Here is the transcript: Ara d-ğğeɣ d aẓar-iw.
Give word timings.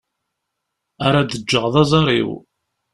Ara 1.05 1.21
d-ğğeɣ 1.29 1.65
d 1.73 1.75
aẓar-iw. 1.81 2.29